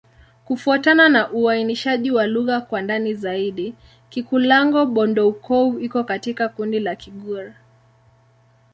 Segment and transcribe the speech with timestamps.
[0.45, 3.75] Kufuatana na uainishaji wa lugha kwa ndani zaidi,
[4.09, 7.53] Kikulango-Bondoukou iko katika kundi la Kigur.